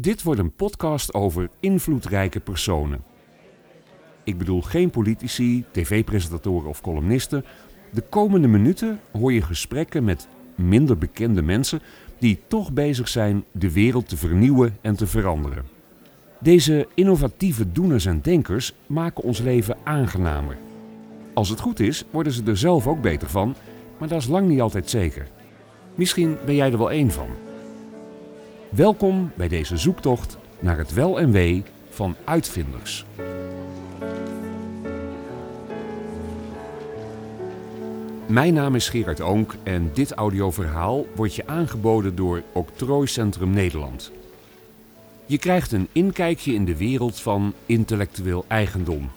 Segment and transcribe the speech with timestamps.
[0.00, 3.02] Dit wordt een podcast over invloedrijke personen.
[4.24, 7.44] Ik bedoel geen politici, tv-presentatoren of columnisten.
[7.92, 11.80] De komende minuten hoor je gesprekken met minder bekende mensen
[12.18, 15.64] die toch bezig zijn de wereld te vernieuwen en te veranderen.
[16.40, 20.56] Deze innovatieve doeners en denkers maken ons leven aangenamer.
[21.34, 23.54] Als het goed is, worden ze er zelf ook beter van,
[23.98, 25.28] maar dat is lang niet altijd zeker.
[25.94, 27.45] Misschien ben jij er wel één van.
[28.70, 33.04] Welkom bij deze zoektocht naar het wel en wee van uitvinders.
[38.26, 44.12] Mijn naam is Gerard Oonk en dit audioverhaal wordt je aangeboden door Octrooicentrum Nederland.
[45.26, 49.10] Je krijgt een inkijkje in de wereld van intellectueel eigendom.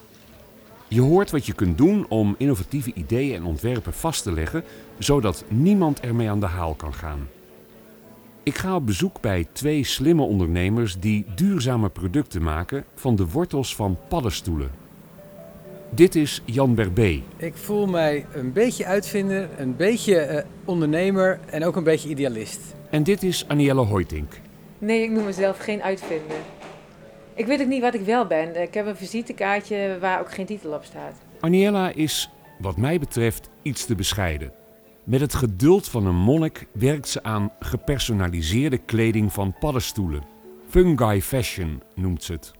[0.88, 4.64] Je hoort wat je kunt doen om innovatieve ideeën en ontwerpen vast te leggen,
[4.98, 7.28] zodat niemand ermee aan de haal kan gaan.
[8.44, 13.76] Ik ga op bezoek bij twee slimme ondernemers die duurzame producten maken van de wortels
[13.76, 14.72] van paddenstoelen.
[15.90, 17.22] Dit is Jan Berbé.
[17.38, 22.60] Ik voel mij een beetje uitvinder, een beetje eh, ondernemer en ook een beetje idealist.
[22.90, 24.40] En dit is Anielle Hoytink.
[24.78, 26.38] Nee, ik noem mezelf geen uitvinder.
[27.34, 28.62] Ik weet ook niet wat ik wel ben.
[28.62, 31.14] Ik heb een visitekaartje waar ook geen titel op staat.
[31.40, 34.59] Aniella is, wat mij betreft, iets te bescheiden.
[35.10, 40.24] Met het geduld van een monnik werkt ze aan gepersonaliseerde kleding van paddenstoelen.
[40.68, 42.52] Fungi fashion noemt ze het.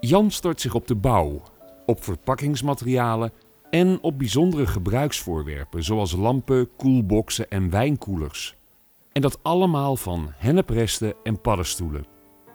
[0.00, 1.42] Jan stort zich op de bouw,
[1.86, 3.32] op verpakkingsmaterialen
[3.70, 8.56] en op bijzondere gebruiksvoorwerpen zoals lampen, koelboxen en wijnkoelers.
[9.12, 12.06] En dat allemaal van hennepresten en paddenstoelen.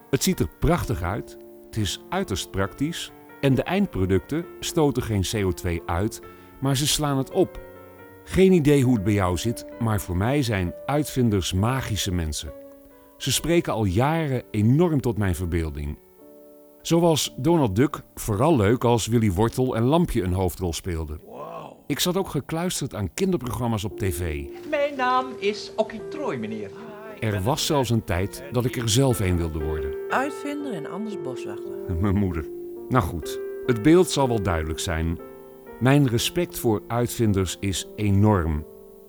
[0.09, 5.85] Het ziet er prachtig uit, het is uiterst praktisch en de eindproducten stoten geen CO2
[5.85, 6.21] uit,
[6.61, 7.71] maar ze slaan het op.
[8.23, 12.53] Geen idee hoe het bij jou zit, maar voor mij zijn uitvinders magische mensen.
[13.17, 15.97] Ze spreken al jaren enorm tot mijn verbeelding.
[16.81, 21.21] Zoals Donald Duck vooral leuk als Willy Wortel en Lampje een hoofdrol speelden.
[21.87, 24.45] Ik zat ook gekluisterd aan kinderprogramma's op tv.
[24.69, 26.71] Mijn naam is Okkie Trooi, meneer.
[27.19, 29.95] Er was zelfs een tijd dat ik er zelf een wilde worden.
[30.09, 31.71] Uitvinder en anders boswachter.
[32.01, 32.45] Mijn moeder.
[32.89, 35.19] Nou goed, het beeld zal wel duidelijk zijn.
[35.83, 38.65] Mijn respect voor uitvinders is enorm.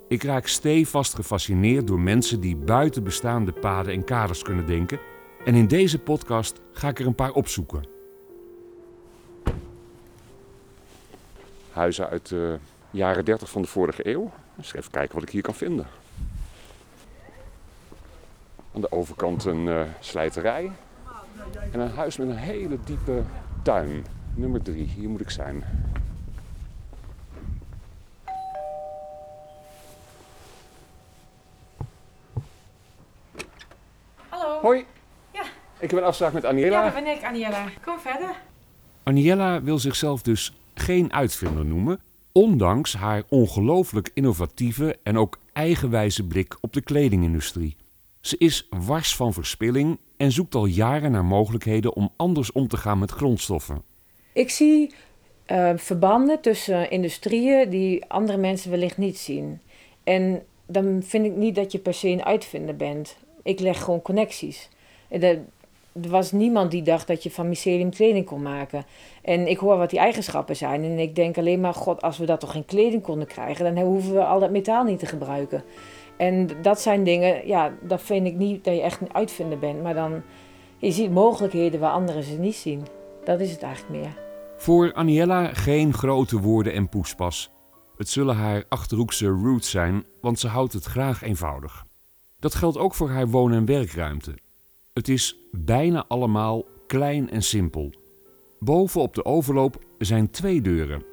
[0.09, 4.99] Ik raak stevast gefascineerd door mensen die buiten bestaande paden en kaders kunnen denken.
[5.45, 7.83] En in deze podcast ga ik er een paar opzoeken.
[11.73, 12.59] Huizen uit de
[12.91, 14.31] jaren 30 van de vorige eeuw.
[14.57, 15.87] Dus even kijken wat ik hier kan vinden.
[18.75, 20.71] Aan de overkant een uh, slijterij.
[21.73, 23.23] En een huis met een hele diepe
[23.63, 24.05] tuin.
[24.35, 25.65] Nummer drie, hier moet ik zijn.
[34.65, 34.85] Hoi.
[35.33, 35.43] Ja.
[35.79, 36.79] Ik heb een afspraak met Aniela.
[36.79, 37.65] Ja, dat ben ik, Aniela.
[37.85, 38.43] Kom verder.
[39.03, 42.01] Aniela wil zichzelf dus geen uitvinder noemen,
[42.33, 47.77] ondanks haar ongelooflijk innovatieve en ook eigenwijze blik op de kledingindustrie.
[48.21, 52.77] Ze is wars van verspilling en zoekt al jaren naar mogelijkheden om anders om te
[52.77, 53.83] gaan met grondstoffen.
[54.33, 54.95] Ik zie
[55.47, 59.61] uh, verbanden tussen industrieën die andere mensen wellicht niet zien.
[60.05, 63.17] En dan vind ik niet dat je per se een uitvinder bent.
[63.45, 64.69] Ik leg gewoon connecties.
[65.09, 68.85] Er, er was niemand die dacht dat je van mycelium kleding kon maken.
[69.23, 70.85] En ik hoor wat die eigenschappen zijn.
[70.85, 73.85] En ik denk alleen maar, god, als we dat toch geen kleding konden krijgen, dan
[73.85, 75.65] hoeven we al dat metaal niet te gebruiken.
[76.17, 79.83] En dat zijn dingen, ja, dat vind ik niet dat je echt een uitvinder bent.
[79.83, 80.23] Maar dan,
[80.79, 82.87] je ziet mogelijkheden waar anderen ze niet zien.
[83.25, 84.23] Dat is het eigenlijk meer.
[84.57, 87.51] Voor Aniella geen grote woorden en poespas.
[87.97, 91.85] Het zullen haar achterhoekse roots zijn, want ze houdt het graag eenvoudig.
[92.45, 94.35] Dat geldt ook voor haar woon- en werkruimte.
[94.93, 97.93] Het is bijna allemaal klein en simpel.
[98.59, 101.05] Boven op de overloop zijn twee deuren.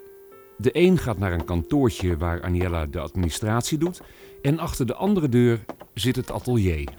[0.58, 4.02] De een gaat naar een kantoortje waar Aniella de administratie doet,
[4.42, 6.90] en achter de andere deur zit het atelier.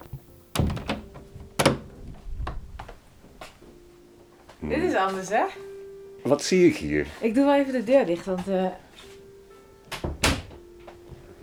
[4.60, 5.44] Dit is anders, hè?
[6.22, 7.06] Wat zie ik hier?
[7.20, 8.66] Ik doe wel even de deur dicht, want uh,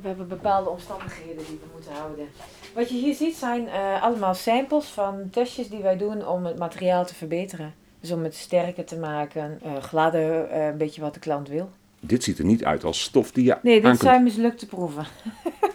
[0.01, 2.27] we hebben bepaalde omstandigheden die we moeten houden.
[2.73, 6.57] Wat je hier ziet zijn uh, allemaal samples van testjes die wij doen om het
[6.59, 7.73] materiaal te verbeteren.
[7.99, 11.69] Dus om het sterker te maken, uh, gladder, een beetje wat de klant wil.
[11.99, 15.05] Dit ziet er niet uit als stof die je Nee, dit aankunt- zijn mislukte proeven.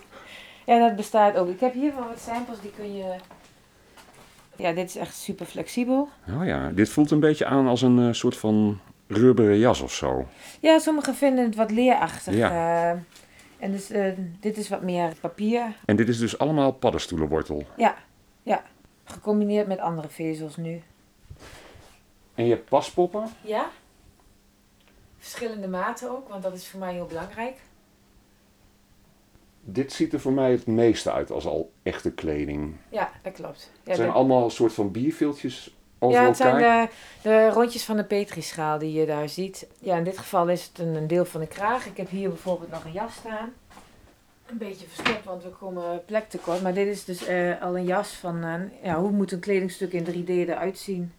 [0.67, 1.49] ja, dat bestaat ook.
[1.49, 3.15] Ik heb hier wel wat samples, die kun je...
[4.57, 6.09] Ja, dit is echt super flexibel.
[6.39, 9.93] Oh ja, dit voelt een beetje aan als een eh, soort van rubberen jas of
[9.93, 10.27] zo.
[10.61, 12.35] Ja, sommigen vinden het wat leerachtig.
[12.35, 12.99] Ja.
[13.65, 15.77] En dus, eh, dit is wat meer papier.
[15.85, 17.63] En dit is dus allemaal paddenstoelenwortel.
[17.77, 17.97] Ja,
[18.43, 18.65] ja.
[19.05, 20.83] Gecombineerd met andere vezels nu.
[22.35, 23.29] En je hebt paspoppen.
[23.41, 23.71] Ja.
[25.19, 27.57] Verschillende maten ook, want dat is voor mij heel belangrijk.
[29.61, 32.77] Dit ziet er voor mij het meeste uit als al echte kleding.
[32.89, 33.71] Ja, dat klopt.
[33.73, 36.61] Ja, Het zijn allemaal een soort van bierviltjes over ja, het elkaar.
[36.61, 36.89] zijn
[37.23, 39.67] de, de rondjes van de petrischaal die je daar ziet.
[39.81, 41.87] Ja, in dit geval is het een, een deel van de kraag.
[41.87, 43.53] Ik heb hier bijvoorbeeld nog een jas staan.
[44.47, 46.63] Een beetje verstopt, want we komen plek tekort.
[46.63, 48.55] Maar dit is dus eh, al een jas van, eh,
[48.85, 51.13] ja, hoe moet een kledingstuk in 3D eruit zien?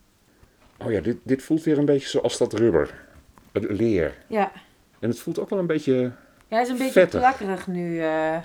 [0.77, 3.03] Oh ja, dit, dit voelt weer een beetje zoals dat rubber.
[3.51, 4.13] Het leer.
[4.27, 4.51] Ja,
[4.99, 5.93] En het voelt ook wel een beetje...
[6.01, 6.11] ja
[6.47, 7.19] hij is een beetje Vettig.
[7.19, 8.01] plakkerig nu.
[8.01, 8.37] eh.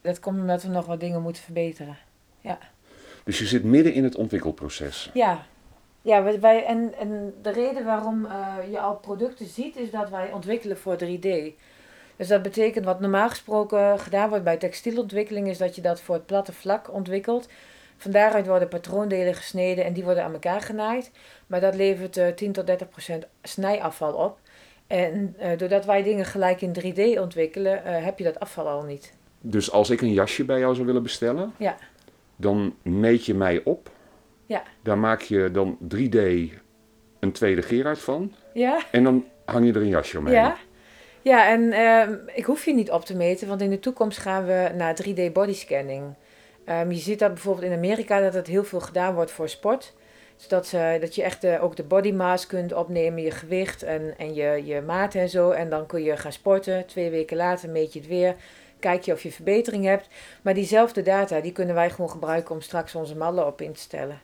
[0.00, 1.96] dat komt omdat we nog wat dingen moeten verbeteren.
[3.24, 5.10] Dus je zit midden in het ontwikkelproces.
[5.14, 5.46] Ja,
[6.04, 10.08] ja wij- wij, en, en de reden waarom eh, je al producten ziet, is dat
[10.10, 11.28] wij ontwikkelen voor 3D.
[12.16, 16.14] Dus dat betekent wat normaal gesproken gedaan wordt bij textielontwikkeling, is dat je dat voor
[16.14, 17.48] het platte vlak ontwikkelt.
[17.96, 21.10] Van daaruit worden patroondelen gesneden en die worden aan elkaar genaaid.
[21.46, 24.38] Maar dat levert eh 10 tot 30 procent snijafval op.
[24.86, 29.12] En eh, doordat wij dingen gelijk in 3D ontwikkelen, heb je dat afval al niet.
[29.40, 31.76] Dus als ik een jasje bij jou zou willen bestellen, Ja.
[32.36, 33.90] dan meet je mij op.
[34.46, 34.62] Ja.
[34.82, 36.18] Daar maak je dan 3D
[37.20, 38.32] een tweede Gerard van.
[38.52, 38.78] Ja?
[38.90, 40.34] En dan hang je er een jasje omheen.
[40.34, 40.56] Ja,
[41.22, 44.44] ja en ehm, ik hoef je niet op te meten, want in de toekomst gaan
[44.44, 46.14] we naar 3D bodyscanning.
[46.64, 49.94] Ehm, je ziet dat bijvoorbeeld in Amerika dat het heel veel gedaan wordt voor sport.
[50.36, 54.14] Zodat ze, dat je echt eh, ook de body mass kunt opnemen, je gewicht en,
[54.18, 55.50] en je, je maat en zo.
[55.50, 56.86] En dan kun je gaan sporten.
[56.86, 58.34] Twee weken later meet je het weer.
[58.78, 60.08] Kijk je of je verbetering hebt.
[60.42, 63.80] Maar diezelfde data die kunnen wij gewoon gebruiken om straks onze mallen op in te
[63.80, 64.20] stellen.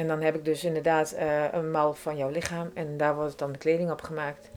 [0.00, 2.70] En dan heb ik dus inderdaad eh, een mal van jouw lichaam.
[2.74, 4.50] En daar wordt dan de kleding op gemaakt.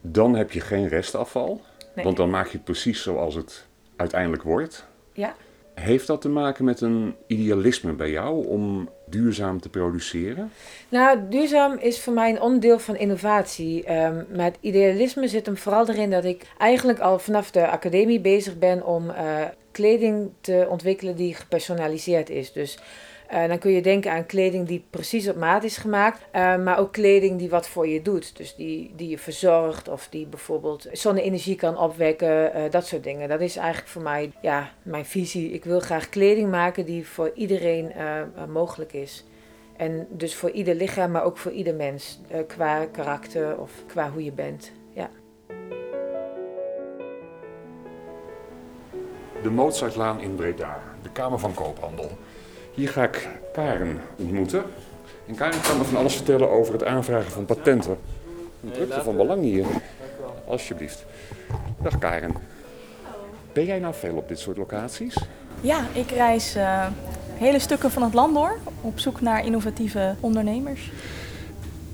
[0.00, 1.60] Dan heb je geen restafval.
[1.94, 2.04] Nee.
[2.04, 3.66] Want dan maak je het precies zoals het
[3.96, 4.86] uiteindelijk wordt.
[5.12, 5.34] Ja.
[5.74, 10.52] Heeft dat te maken met een idealisme bij jou om duurzaam te produceren?
[10.88, 13.84] Nou, duurzaam is voor mij een onderdeel van innovatie.
[13.84, 18.20] Ehm, maar het idealisme zit hem vooral erin dat ik eigenlijk al vanaf de academie
[18.20, 22.52] bezig ben om eh, kleding te ontwikkelen die gepersonaliseerd is.
[22.52, 22.78] Dus
[23.30, 26.78] eh, dan kun je denken aan kleding die precies op maat is gemaakt, eh, maar
[26.78, 28.36] ook kleding die wat voor je doet.
[28.36, 33.28] Dus die, die je verzorgt of die bijvoorbeeld zonne-energie kan opwekken, eh, dat soort dingen.
[33.28, 35.50] Dat is eigenlijk voor mij ja, mijn visie.
[35.50, 37.92] Ik wil graag kleding maken die voor iedereen
[38.48, 39.24] mogelijk is.
[39.76, 42.20] En dus voor ieder lichaam, maar ook voor ieder mens.
[42.46, 44.72] qua karakter of qua hoe je bent.
[44.92, 45.10] Ja.
[49.42, 52.10] De Mozartlaan in Breda, de Kamer van Koophandel.
[52.80, 54.62] Hier ga ik Karen ontmoeten.
[55.26, 57.98] En Karen kan me van alles vertellen over het aanvragen van patenten.
[58.64, 59.64] Een drukte van belang hier.
[60.46, 61.04] Alsjeblieft.
[61.82, 62.34] Dag Karen.
[63.52, 65.16] Ben jij nou veel op dit soort locaties?
[65.60, 66.86] Ja, ik reis eh,
[67.34, 70.90] hele stukken van het land door op zoek naar innovatieve ondernemers.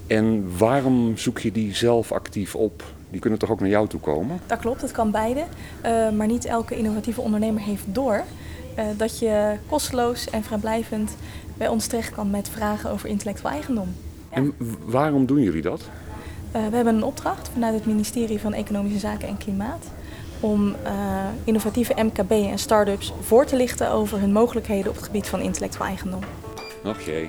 [0.07, 2.83] En waarom zoek je die zelf actief op?
[3.11, 4.41] Die kunnen toch ook naar jou toe komen?
[4.47, 5.45] Dat klopt, het kan beide.
[5.81, 8.25] Eh, maar niet elke innovatieve ondernemer heeft door
[8.97, 11.17] dat je kosteloos en vrijblijvend
[11.57, 13.95] bij ons terecht kan met vragen over intellectueel eigendom.
[14.29, 15.81] En waarom doen jullie dat?
[16.51, 19.87] Eh, we hebben een opdracht vanuit het ministerie van Economische Zaken en Klimaat
[20.41, 20.93] om eh,
[21.45, 25.87] innovatieve MKB en start-ups voor te lichten over hun mogelijkheden op het gebied van intellectueel
[25.87, 26.21] eigendom.
[27.05, 27.29] Jee.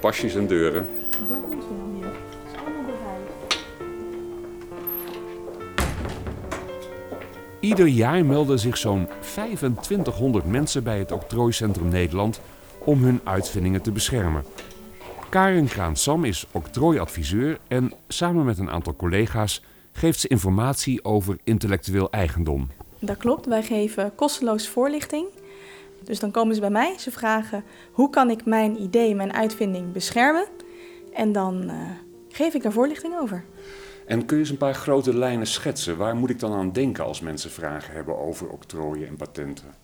[0.00, 0.86] Pasjes en deuren.
[7.68, 12.40] Ieder jaar melden zich zo'n 2500 mensen bij het Octrooicentrum Nederland
[12.78, 14.44] om hun uitvindingen te beschermen.
[15.28, 22.10] Karen Kraan-Sam is octrooiadviseur en samen met een aantal collega's geeft ze informatie over intellectueel
[22.10, 22.70] eigendom.
[22.98, 25.26] Dat klopt, wij geven kosteloos voorlichting.
[26.04, 29.92] Dus dan komen ze bij mij, ze vragen hoe kan ik mijn idee, mijn uitvinding
[29.92, 30.46] beschermen?
[31.12, 31.76] En dan eh,
[32.28, 33.44] geef ik daar voorlichting over.
[34.08, 35.96] En kun je eens een paar grote lijnen schetsen?
[35.96, 39.74] Waar moet ik dan aan denken als mensen vragen hebben over octrooien en patenten?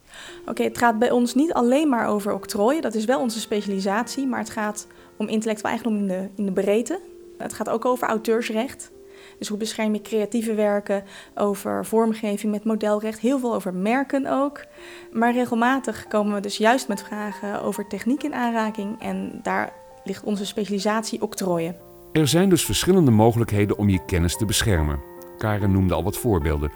[0.46, 4.26] Oké, het gaat bij ons niet alleen maar over octrooien, dat is wel onze specialisatie,
[4.26, 7.00] maar het gaat om intellectueel eigendom in de, in de breedte.
[7.38, 8.90] Het gaat ook over auteursrecht.
[9.38, 11.04] Dus hoe bescherm je creatieve werken,
[11.34, 14.64] over vormgeving met modelrecht, heel veel over merken ook.
[15.12, 19.72] Maar regelmatig komen we dus juist met vragen over techniek in aanraking en daar
[20.04, 21.93] ligt onze specialisatie octrooien.
[22.14, 25.02] Er zijn dus verschillende mogelijkheden om je kennis te beschermen.
[25.38, 26.72] Karen noemde al wat voorbeelden.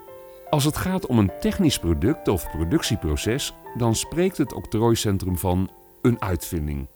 [0.50, 5.71] Als het gaat om een technisch product of productieproces, dan spreekt het octrooicentrum van
[6.02, 6.87] een uitvinding.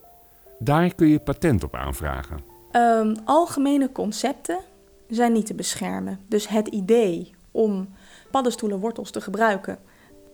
[0.59, 2.41] Daar kun je patent op aanvragen.
[2.71, 4.59] Ehm, algemene concepten
[5.09, 6.21] zijn niet te beschermen.
[6.29, 7.89] Dus het idee om
[8.31, 9.79] paddenstoelenwortels te gebruiken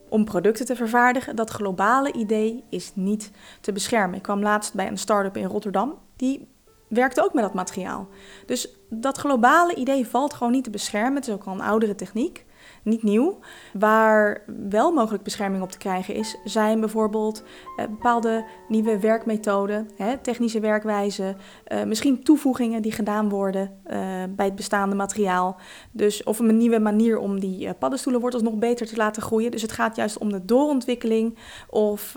[0.08, 1.36] om producten te vervaardigen.
[1.36, 4.16] Dat globale idee is niet te beschermen.
[4.16, 5.94] Ik kwam laatst bij een start-up in Rotterdam.
[6.16, 6.48] Die
[6.88, 8.08] werkte ook met dat materiaal.
[8.46, 11.14] Dus dat globale idee valt gewoon niet te beschermen.
[11.14, 12.44] Het is ook al een oudere techniek
[12.82, 13.38] niet nieuw.
[13.72, 17.42] Waar wel mogelijk bescherming op te krijgen is, zijn bijvoorbeeld
[17.76, 19.90] eh, bepaalde nieuwe werkmethoden,
[20.22, 23.98] technische werkwijzen, eh, misschien toevoegingen die gedaan worden eh,
[24.28, 25.56] bij het bestaande materiaal.
[25.90, 29.50] Dus of een nieuwe manier om die paddenstoelenwortels nog beter te laten groeien.
[29.50, 31.38] Dus het gaat juist om de doorontwikkeling
[31.70, 32.16] of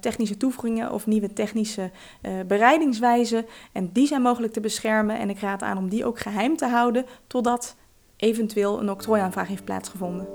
[0.00, 1.90] technische toevoegingen of nieuwe technische
[2.46, 3.46] bereidingswijzen.
[3.72, 6.66] En die zijn mogelijk te beschermen en ik raad aan om die ook geheim te
[6.66, 7.76] houden totdat
[8.22, 10.28] eventueel een octrooiaanvraag heeft plaatsgevonden.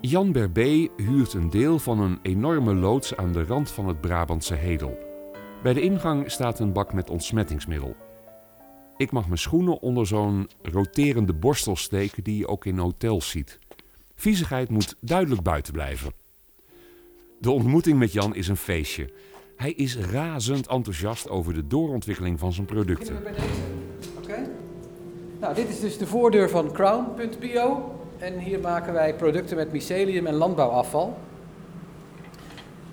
[0.00, 4.54] Jan Berbé huurt een deel van een enorme loods aan de rand van het Brabantse
[4.54, 4.98] Hedel.
[5.62, 7.96] Bij de ingang staat een bak met ontsmettingsmiddel.
[8.96, 13.58] Ik mag mijn schoenen onder zo'n roterende borstel steken die je ook in hotels ziet.
[14.14, 16.12] Viezigheid moet duidelijk buiten blijven.
[17.40, 19.12] De ontmoeting met Jan is een feestje.
[19.56, 23.16] Hij is razend enthousiast over de doorontwikkeling van zijn producten.
[24.16, 24.48] Oké.
[25.40, 27.94] Nou, dit is dus de voordeur van Crown.bio.
[28.18, 31.18] En hier maken wij producten met mycelium en landbouwafval.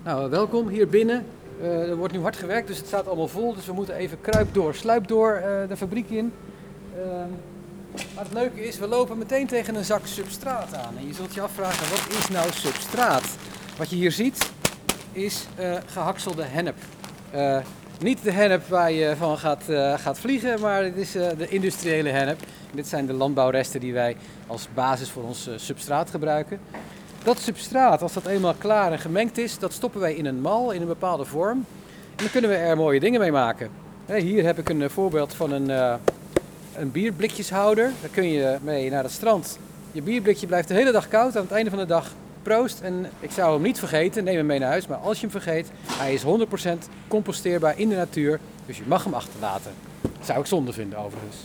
[0.04, 1.26] Nou, welkom hier binnen.
[1.62, 3.54] Uh, er wordt nu hard gewerkt, dus het staat allemaal vol.
[3.54, 6.34] Dus we moeten even kruip door, sluip door uh, de fabriek in.
[6.98, 7.04] Uh,
[8.16, 10.98] maar het leuke is, we lopen meteen tegen een zak substraat aan.
[10.98, 13.38] En je zult je afvragen, wat is nou substraat?
[13.78, 14.52] Wat je hier ziet,
[15.26, 16.76] is uh, gehakselde hennep.
[17.36, 17.58] Uh,
[18.00, 22.10] niet de hennep waar je van gaat, uh, gaat vliegen, maar dit is de industriële
[22.10, 22.40] hennep.
[22.72, 24.16] Dit zijn de landbouwresten die wij
[24.48, 26.60] als basis voor ons substraat gebruiken.
[27.24, 30.72] Dat substraat, als dat eenmaal klaar en gemengd is, dat stoppen wij in een mal,
[30.72, 31.66] in een bepaalde vorm.
[32.16, 33.70] En dan kunnen we er mooie dingen mee maken.
[34.06, 35.70] Hier heb ik een voorbeeld van een,
[36.76, 37.92] een bierblikjeshouder.
[38.02, 39.60] Daar kun je mee naar het strand.
[39.92, 41.38] Je bierblikje blijft de hele dag koud.
[41.38, 42.12] Aan het einde van de dag
[42.82, 44.88] En ik zou hem niet vergeten, neem hem mee naar huis.
[44.88, 46.28] Maar als je hem vergeet, hij is 100%
[47.08, 48.40] composteerbaar in de natuur.
[48.66, 49.72] Dus je mag hem achterlaten.
[50.02, 51.36] Dat zou ik zonde vinden overigens.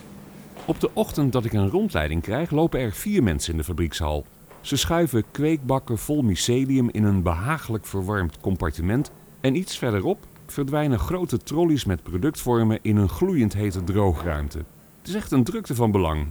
[0.64, 4.25] Op de ochtend dat ik een rondleiding krijg, lopen er vier mensen in de fabriekshal.
[4.61, 9.11] Ze schuiven kweekbakken vol mycelium in een behagelijk verwarmd compartiment.
[9.40, 14.58] En iets verderop verdwijnen grote trolleys met productvormen in een gloeiend hete droogruimte.
[14.99, 16.26] Het is echt een drukte van belang.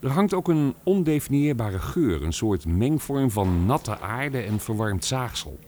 [0.00, 5.58] Er hangt ook een ondefinieerbare geur, een soort mengvorm van natte aarde en verwarmd zaagsel.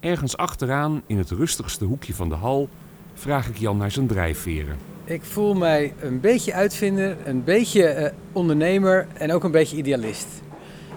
[0.00, 2.68] Ergens achteraan, in het rustigste hoekje van de hal,
[3.14, 4.76] vraag ik Jan naar zijn drijfveren.
[5.04, 10.28] Ik voel mij een beetje uitvinder, een beetje uh, ondernemer en ook een beetje idealist.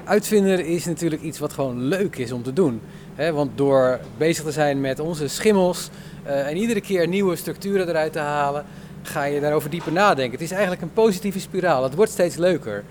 [0.04, 2.82] Uitvinder is natuurlijk iets wat gewoon leuk is om te doen.
[3.16, 3.32] Hè?
[3.32, 5.90] Want door bezig te zijn met onze schimmels
[6.26, 8.66] uh, en iedere keer nieuwe structuren eruit te halen,
[9.08, 10.32] ga je daarover dieper nadenken.
[10.32, 11.84] Het is eigenlijk een positieve spiraal.
[11.84, 12.84] Het wordt steeds leuker.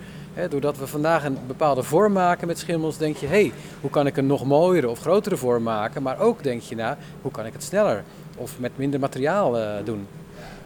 [0.49, 4.07] doordat we vandaag een bepaalde vorm maken met schimmels, denk je, hé, hey, hoe kan
[4.07, 6.03] ik een nog mooiere of grotere vorm maken?
[6.03, 8.05] Maar ook denk je na, hoe kan ik het sneller
[8.37, 10.07] of met minder materiaal uh, doen?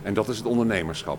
[0.03, 1.19] En dat is het ondernemerschap.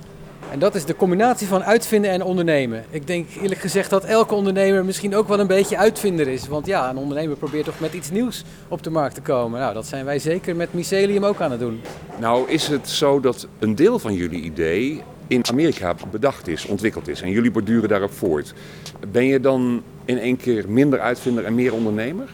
[0.51, 2.85] En dat is de combinatie van uitvinden en ondernemen.
[2.89, 6.47] Ik denk eerlijk gezegd dat elke ondernemer misschien ook wel een beetje uitvinder is.
[6.47, 9.59] Want ja, een ondernemer probeert toch met iets nieuws op de markt te komen.
[9.59, 11.81] Nou, dat zijn wij zeker met Mycelium ook aan het doen.
[12.19, 17.07] Nou, is het zo dat een deel van jullie idee in Amerika bedacht is, ontwikkeld
[17.07, 18.53] is en jullie borduren daarop voort.
[19.11, 22.29] Ben je dan in één keer minder uitvinder en meer ondernemer?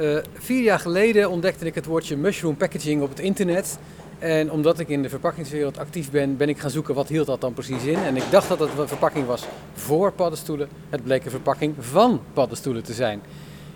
[0.00, 3.78] Uh, vier jaar geleden ontdekte ik het woordje mushroom packaging op het internet.
[4.22, 7.40] En omdat ik in de verpakkingswereld actief ben, ben ik gaan zoeken wat hield dat
[7.40, 7.96] dan precies in.
[7.96, 10.68] En ik dacht dat het een verpakking was voor paddenstoelen.
[10.90, 13.20] Het bleek een verpakking van paddenstoelen te zijn.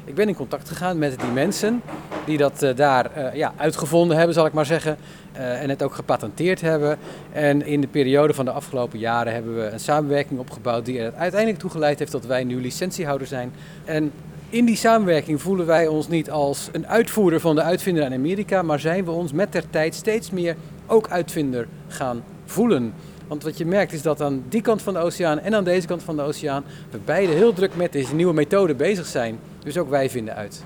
[0.05, 1.83] Ik ben in contact gegaan met die mensen
[2.25, 4.97] die dat uh, daar uh, ja, uitgevonden hebben, zal ik maar zeggen.
[5.37, 6.99] Uh, en het ook gepatenteerd hebben.
[7.33, 11.15] En in de periode van de afgelopen jaren hebben we een samenwerking opgebouwd die er
[11.15, 13.53] uiteindelijk toe geleid heeft dat wij nu licentiehouder zijn.
[13.85, 14.13] En
[14.51, 18.63] in die samenwerking voelen wij ons niet als een uitvoerder van de uitvinder in Amerika,
[18.63, 22.95] maar zijn we ons met der tijd steeds meer ook uitvinder gaan voelen.
[23.27, 25.87] Want wat je merkt is dat aan die kant van de oceaan en aan deze
[25.87, 29.39] kant van de oceaan we beide heel druk met deze nieuwe methode bezig zijn.
[29.65, 30.65] Dus ook wij vinden uit.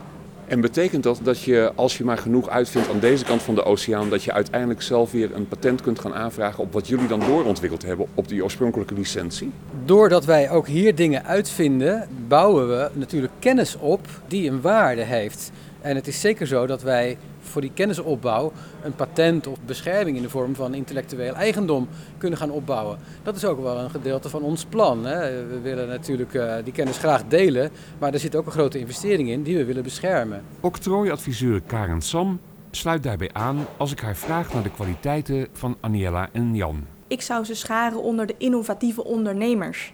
[0.51, 3.65] En betekent dat dat je, als je maar genoeg uitvindt aan deze kant van de
[3.65, 7.21] oceaan, dat je uiteindelijk zelf weer een patent kunt gaan aanvragen op wat jullie dan
[7.21, 9.51] doorontwikkeld hebben op die oorspronkelijke licentie?
[9.85, 15.51] Doordat wij ook hier dingen uitvinden, bouwen we natuurlijk kennis op die een waarde heeft.
[15.81, 20.23] En het is zeker zo dat wij voor die kennisopbouw een patent of bescherming in
[20.23, 22.99] de vorm van intellectueel eigendom kunnen gaan opbouwen.
[23.23, 25.05] Dat is ook wel een gedeelte van ons plan.
[25.07, 25.47] Hè.
[25.47, 29.29] We willen natuurlijk uh, die kennis graag delen, maar er zit ook een grote investering
[29.29, 30.43] in die we willen beschermen.
[30.61, 36.29] Octrooiadviseur Karen Sam sluit daarbij aan als ik haar vraag naar de kwaliteiten van Aniela
[36.33, 36.87] en Jan.
[37.07, 39.93] Ik zou ze scharen onder de innovatieve ondernemers.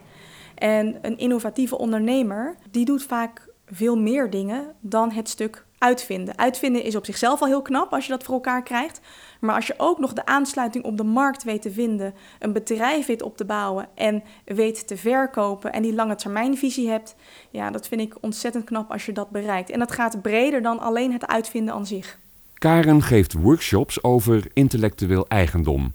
[0.54, 6.38] En een innovatieve ondernemer, die doet vaak veel meer dingen dan het stuk uitvinden.
[6.38, 9.00] Uitvinden is op zichzelf al heel knap als je dat voor elkaar krijgt.
[9.40, 13.06] Maar als je ook nog de aansluiting op de markt weet te vinden, een bedrijf
[13.06, 17.16] weet op te bouwen en weet te verkopen en die lange termijnvisie hebt,
[17.50, 19.70] ja, dat vind ik ontzettend knap als je dat bereikt.
[19.70, 22.18] En dat gaat breder dan alleen het uitvinden aan zich.
[22.54, 25.92] Karen geeft workshops over intellectueel eigendom.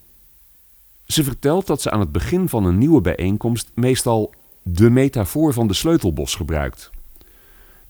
[1.06, 4.34] Ze vertelt dat ze aan het begin van een nieuwe bijeenkomst meestal
[4.64, 6.90] de metafoor van de sleutelbos gebruikt.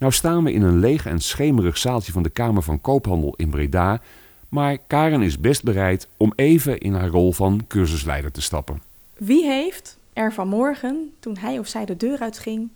[0.01, 3.50] Nou staan we in een leeg en schemerig zaaltje van de Kamer van Koophandel in
[3.50, 4.01] Breda,
[4.50, 8.81] maar Karen is best bereid om even in haar rol van cursusleider te stappen.
[9.17, 12.70] Wie heeft er vanmorgen, toen hij of zij de deur uitging,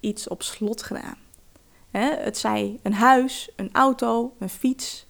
[0.00, 1.16] iets op slot gedaan?
[1.90, 5.06] het zij een huis, een auto, een fiets.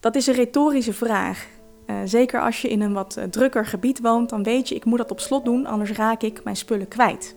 [0.00, 1.46] Dat is een retorische vraag.
[1.86, 4.84] Uh, zeker als je in een wat uh, drukker gebied woont, dan weet je, ik
[4.84, 7.36] moet dat op slot doen, anders raak ik mijn spullen kwijt.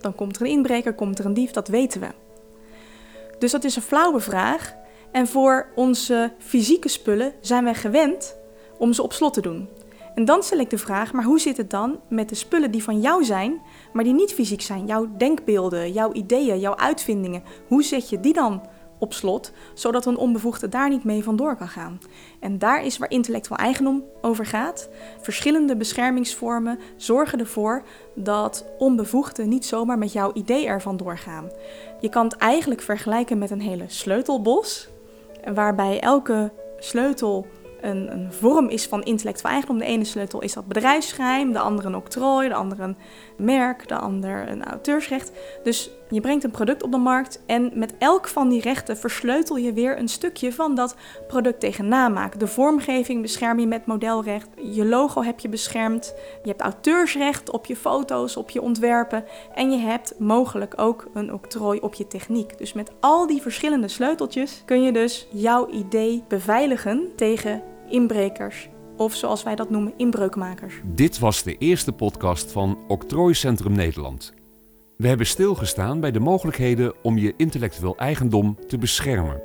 [0.00, 2.25] Dan komt er een inbreker, komt er een dief, dat weten we.
[3.38, 4.74] Dus dat is een flauwe vraag.
[5.12, 8.36] En voor onze fysieke spullen zijn wij gewend
[8.78, 9.68] om ze op slot te doen.
[10.14, 12.82] En dan stel ik de vraag, maar hoe zit het dan met de spullen die
[12.82, 13.60] van jou zijn,
[13.92, 14.86] maar die niet fysiek zijn?
[14.86, 17.42] Jouw denkbeelden, jouw ideeën, jouw uitvindingen.
[17.68, 18.62] Hoe zet je die dan
[18.98, 22.00] op slot, zodat een onbevoegde daar niet mee vandoor kan gaan.
[22.40, 24.88] En daar is waar intellectueel eigendom over gaat.
[25.20, 27.82] Verschillende beschermingsvormen zorgen ervoor
[28.14, 31.50] dat onbevoegden niet zomaar met jouw idee er vandoor gaan.
[32.00, 34.88] Je kan het eigenlijk vergelijken met een hele sleutelbos,
[35.54, 37.46] waarbij elke sleutel
[37.80, 39.78] een, een, vorm is van intellectueel eigendom.
[39.78, 42.96] De ene sleutel is dat bedrijfsgeheim, de andere een octrooi, de andere een
[43.36, 45.32] merk, de ander een auteursrecht.
[45.62, 49.56] Dus je brengt een product op de markt en met elk van die rechten versleutel
[49.56, 50.96] je weer een stukje van dat
[51.26, 52.38] product tegen namaak.
[52.38, 57.66] De vormgeving bescherm je met modelrecht, je logo heb je beschermd, je hebt auteursrecht op
[57.66, 62.58] je foto's, op je ontwerpen en je hebt mogelijk ook een octrooi op je techniek.
[62.58, 69.14] Dus met al die verschillende sleuteltjes kun je dus jouw idee beveiligen tegen inbrekers of
[69.14, 70.80] zoals wij dat noemen, inbreukmakers.
[70.84, 74.32] Dit was de eerste podcast van Octrooicentrum Nederland.
[74.96, 79.42] We hebben stilgestaan bij de mogelijkheden om je intellectueel eigendom te beschermen.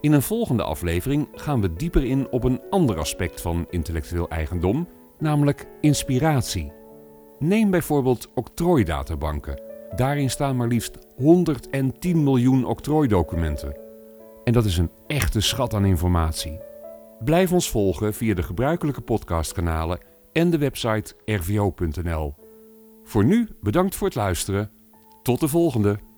[0.00, 4.88] In een volgende aflevering gaan we dieper in op een ander aspect van intellectueel eigendom,
[5.18, 6.72] namelijk inspiratie.
[7.38, 9.62] Neem bijvoorbeeld octrooidatabanken.
[9.96, 13.76] Daarin staan maar liefst 110 miljoen octrooidocumenten.
[14.44, 16.60] En dat is een echte schat aan informatie.
[17.24, 19.98] Blijf ons volgen via de gebruikelijke podcastkanalen
[20.32, 22.41] en de website rvo.nl.
[23.12, 24.70] Voor nu bedankt voor het luisteren.
[25.22, 26.11] Tot de volgende!